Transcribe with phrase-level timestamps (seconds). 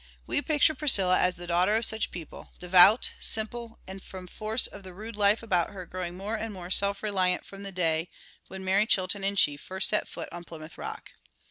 [0.25, 4.81] We picture Priscilla as the daughter of such people, devout, simple, and from force of
[4.81, 8.09] the rude life about her growing more and more self reliant from the day
[8.47, 11.11] when Mary Chilton and she first set foot on Plymouth Rock.